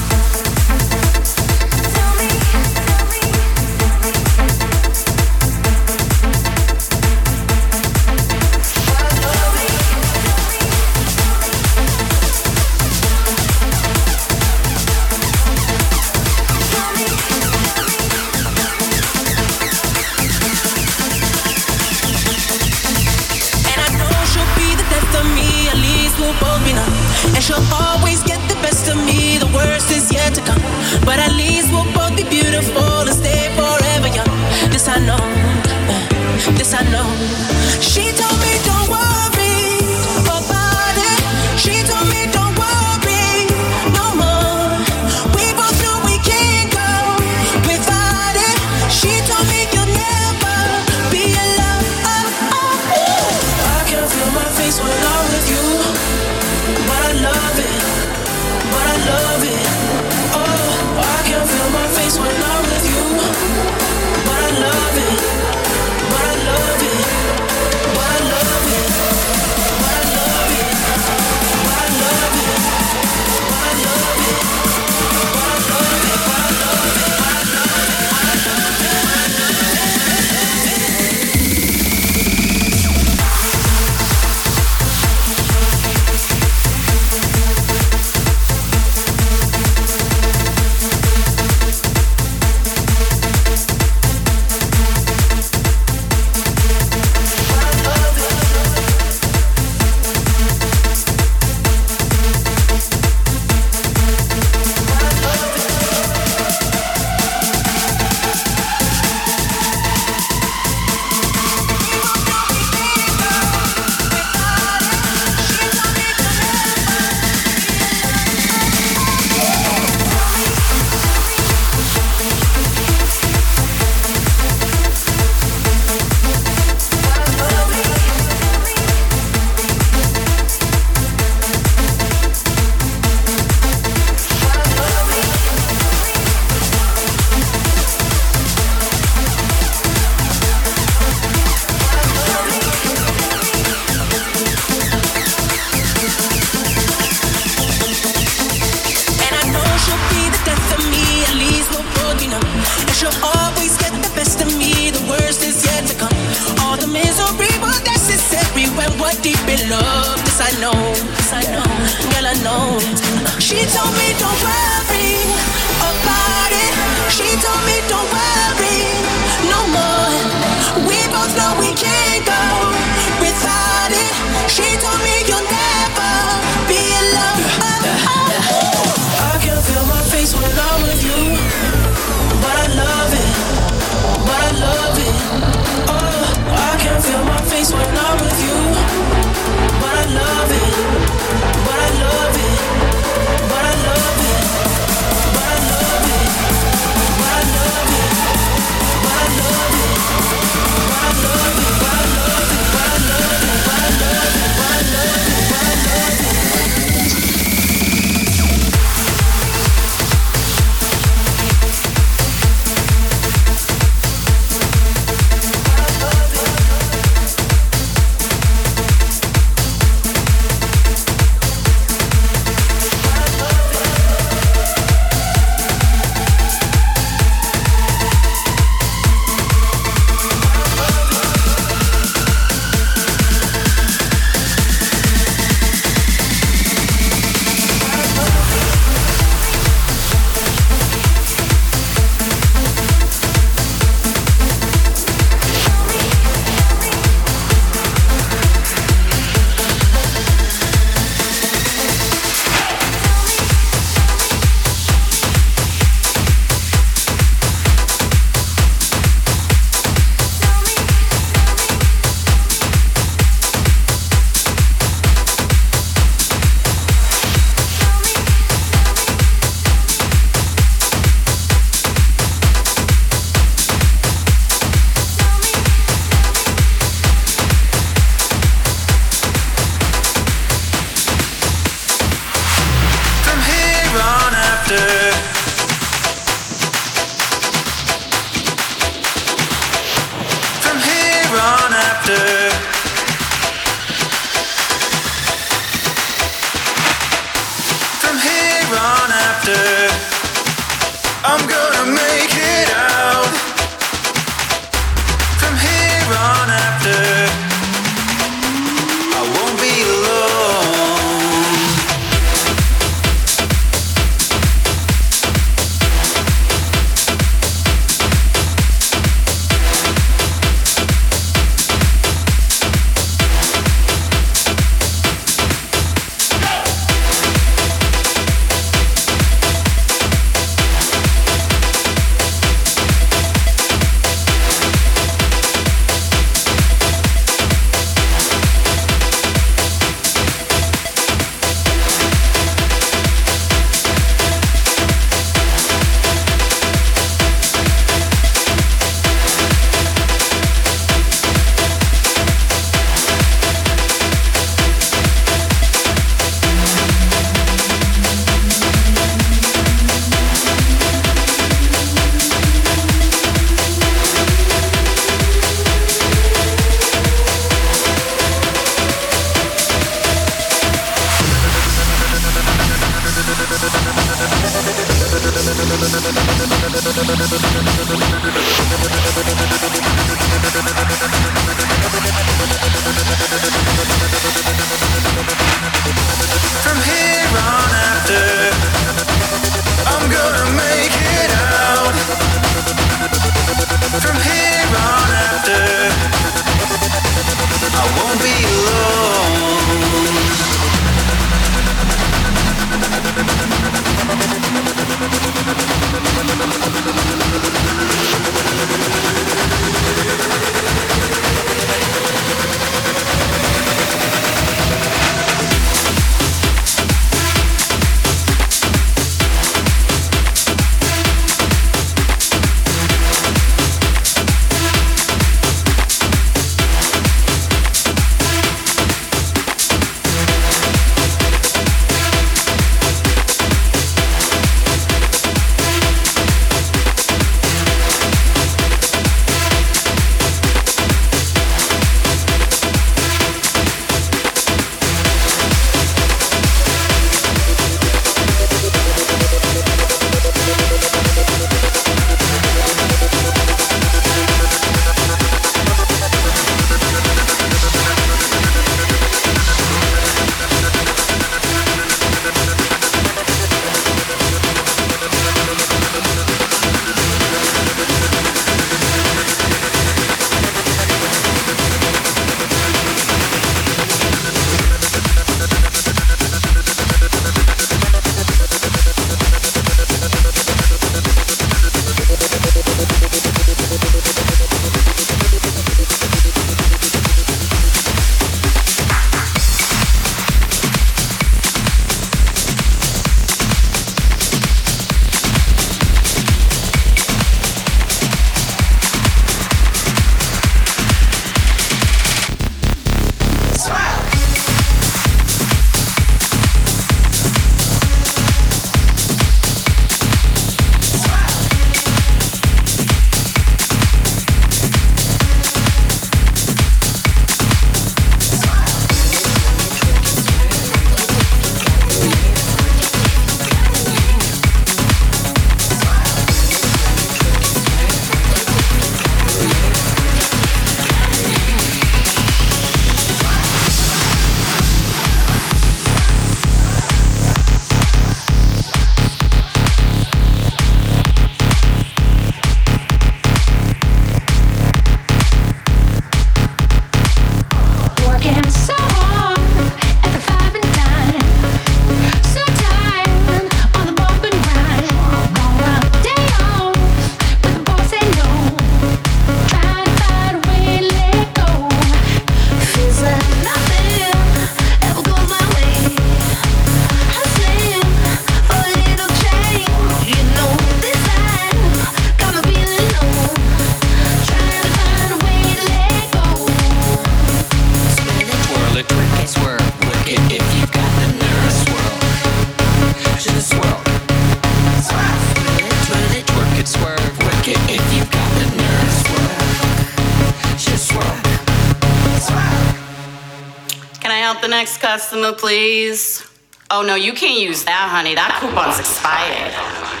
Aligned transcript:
customer, 594.91 595.31
please? 595.31 596.21
Oh 596.69 596.83
no, 596.85 596.95
you 596.95 597.13
can't 597.13 597.39
use 597.39 597.63
that, 597.63 597.87
honey. 597.89 598.13
That 598.13 598.31
coupon's 598.41 598.77
expired. 598.77 600.00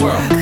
Work 0.00 0.39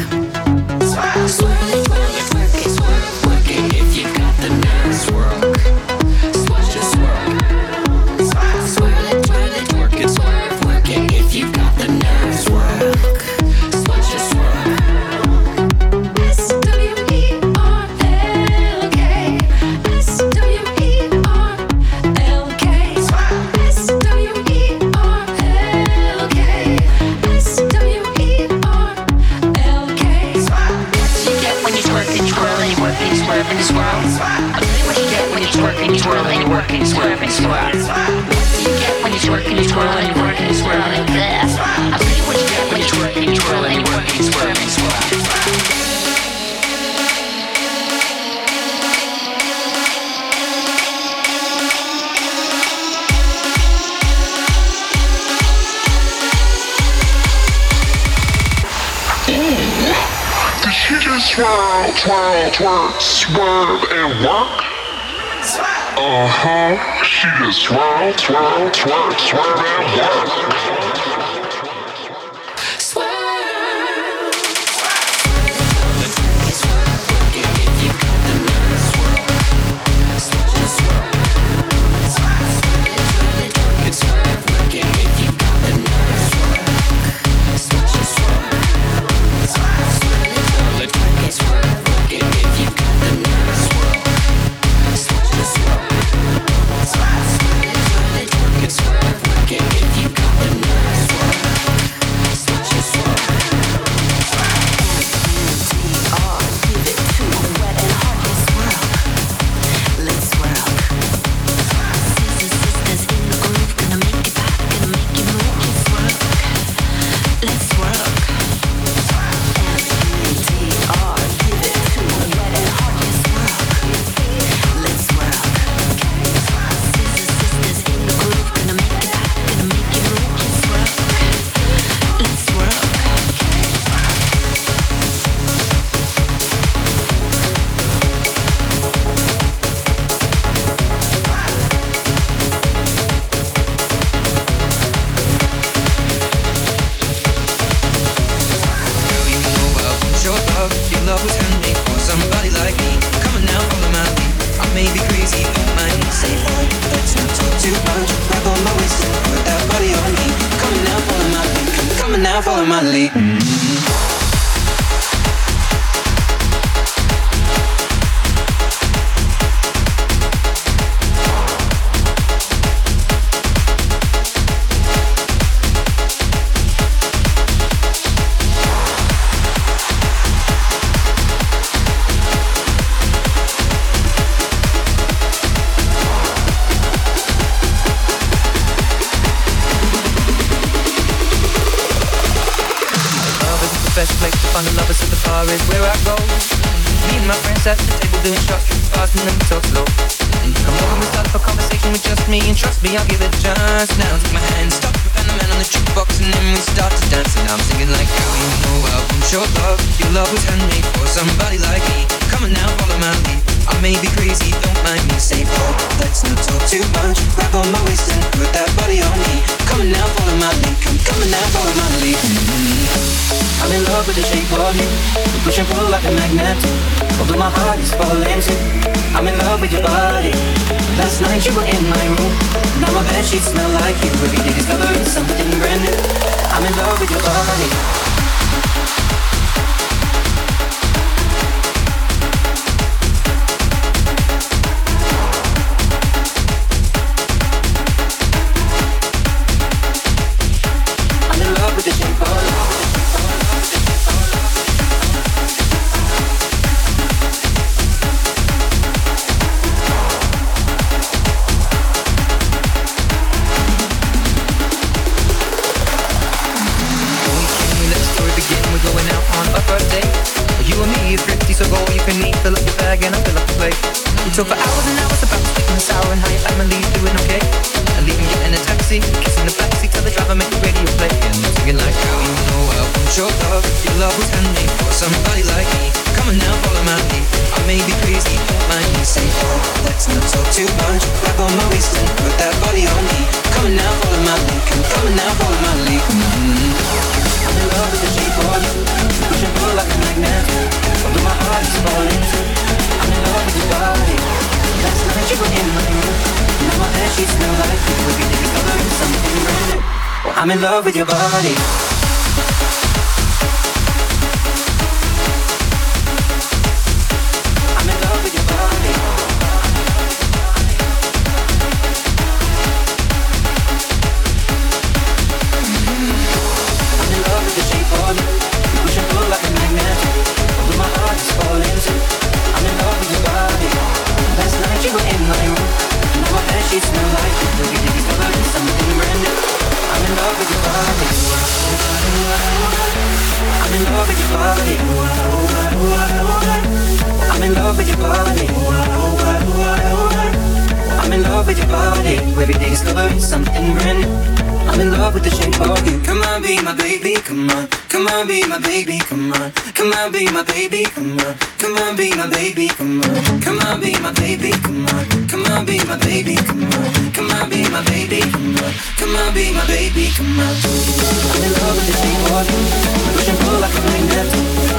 I'm 372.39 372.47
pull 372.47 373.59
like 373.59 373.75
a 373.75 373.83
magnet 373.83 374.31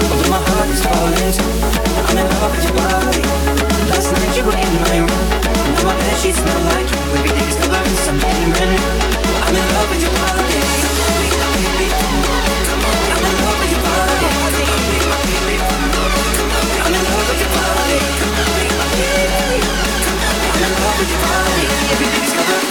Although 0.07 0.31
my 0.31 0.39
heart 0.39 0.71
is 0.71 0.79
falling 0.79 1.35
I'm 2.07 2.15
in 2.15 2.23
love 2.39 2.55
with 2.55 2.63
your 2.63 2.71
body 2.71 3.19
Last 3.91 4.15
night 4.15 4.31
you 4.31 4.47
were 4.47 4.55
in 4.55 4.73
my 4.79 5.03
room 5.03 5.27
Now 5.75 5.91
my 5.91 5.95
bed 5.99 6.15
sheets 6.23 6.39
smell 6.39 6.55
like 6.71 6.87
you 6.87 6.95
Every 7.19 7.35
day 7.35 7.43
discovering 7.51 7.99
something 8.07 8.55
brand 8.55 8.71
new 8.71 8.79
I'm 9.43 9.51
in 9.59 9.65
love 9.75 9.91
with 9.91 9.99
your 9.99 10.15
body 10.15 10.63
I'm 13.11 13.27
in 13.27 13.35
love 13.43 13.59
with 13.59 13.75
your 13.75 13.83
body 13.83 14.23
I'm 16.79 16.95
in 16.95 17.03
love 17.11 17.27
with 17.27 17.43
your 17.43 17.51
body 17.59 17.99
I'm 20.47 20.63
in 20.63 20.71
love 20.79 20.95
with 20.95 21.11
your 21.11 21.19
body 21.27 21.67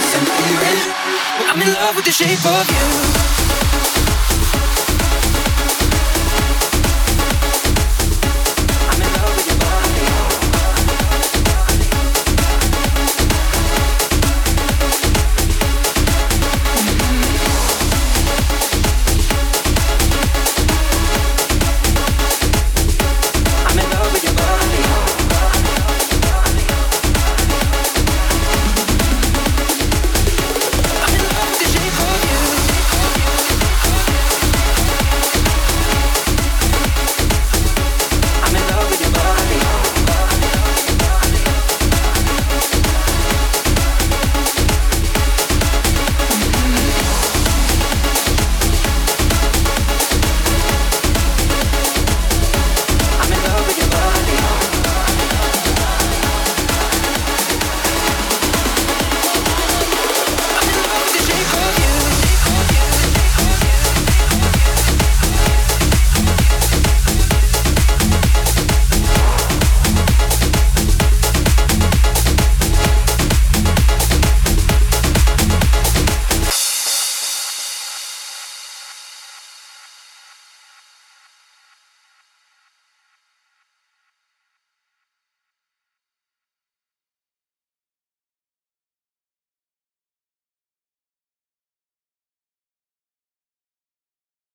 something 0.01 0.81
I'm 1.45 1.61
in 1.61 1.69
love 1.77 1.93
with 1.93 2.05
the 2.05 2.11
shape 2.11 2.41
of 2.41 2.65
you. 2.73 3.68